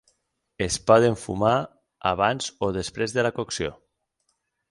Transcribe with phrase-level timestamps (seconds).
[0.67, 1.51] Es poden fumar
[2.13, 3.77] abans o després de la cocció.